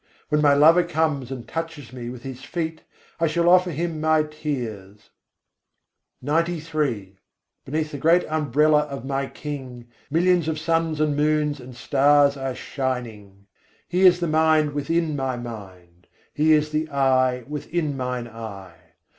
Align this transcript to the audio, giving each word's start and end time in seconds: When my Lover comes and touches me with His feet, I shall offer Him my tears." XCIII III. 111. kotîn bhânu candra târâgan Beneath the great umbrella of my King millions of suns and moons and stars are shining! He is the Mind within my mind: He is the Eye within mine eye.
When 0.29 0.41
my 0.41 0.55
Lover 0.55 0.83
comes 0.83 1.29
and 1.31 1.47
touches 1.47 1.93
me 1.93 2.09
with 2.09 2.23
His 2.23 2.43
feet, 2.43 2.81
I 3.19 3.27
shall 3.27 3.47
offer 3.47 3.69
Him 3.69 4.01
my 4.01 4.23
tears." 4.23 5.11
XCIII 6.25 6.25
III. 6.25 6.25
111. 6.25 6.41
kotîn 6.41 6.41
bhânu 6.41 6.41
candra 6.45 6.81
târâgan 6.81 7.15
Beneath 7.65 7.91
the 7.91 7.97
great 7.99 8.23
umbrella 8.27 8.79
of 8.87 9.05
my 9.05 9.27
King 9.27 9.87
millions 10.09 10.47
of 10.47 10.57
suns 10.57 10.99
and 10.99 11.15
moons 11.15 11.59
and 11.59 11.75
stars 11.75 12.35
are 12.35 12.55
shining! 12.55 13.45
He 13.87 14.01
is 14.01 14.19
the 14.19 14.27
Mind 14.27 14.71
within 14.73 15.15
my 15.15 15.37
mind: 15.37 16.07
He 16.33 16.53
is 16.53 16.71
the 16.71 16.89
Eye 16.89 17.43
within 17.47 17.95
mine 17.95 18.27
eye. 18.27 18.95